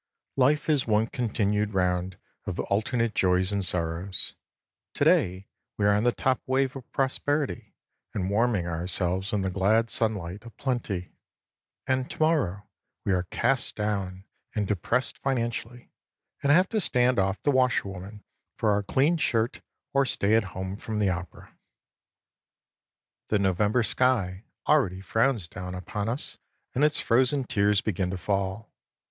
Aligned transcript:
Life 0.35 0.67
is 0.67 0.87
one 0.87 1.05
continued 1.05 1.75
round 1.75 2.17
of 2.47 2.59
alternative 2.59 3.13
joys 3.13 3.51
and 3.51 3.63
sorrows. 3.63 4.33
To 4.95 5.05
day 5.05 5.47
we 5.77 5.85
are 5.85 5.93
on 5.93 6.05
the 6.05 6.11
top 6.11 6.41
wave 6.47 6.75
of 6.75 6.91
prosperity 6.91 7.75
and 8.15 8.27
warming 8.31 8.65
ourselves 8.65 9.31
in 9.31 9.43
the 9.43 9.51
glad 9.51 9.91
sunlight 9.91 10.43
of 10.43 10.57
plenty, 10.57 11.13
and 11.85 12.09
to 12.09 12.19
morrow 12.19 12.67
we 13.05 13.13
are 13.13 13.27
cast 13.29 13.75
down 13.75 14.25
and 14.55 14.65
depressed 14.67 15.19
financially, 15.19 15.91
and 16.41 16.51
have 16.51 16.67
to 16.69 16.81
stand 16.81 17.19
off 17.19 17.39
the 17.43 17.51
washer 17.51 17.87
woman 17.87 18.23
for 18.57 18.71
our 18.71 18.81
clean 18.81 19.17
shirt 19.17 19.61
or 19.93 20.03
stay 20.07 20.33
at 20.33 20.45
home 20.57 20.77
from 20.77 20.97
the 20.97 21.09
opera. 21.11 21.55
The 23.29 23.37
November 23.37 23.83
sky 23.83 24.45
already 24.67 25.01
frowns 25.01 25.47
down 25.47 25.75
upon 25.75 26.09
us, 26.09 26.39
and 26.73 26.83
its 26.83 26.99
frozen 26.99 27.43
tears 27.43 27.81
begin 27.81 28.09
to 28.09 28.17
fall. 28.17 28.73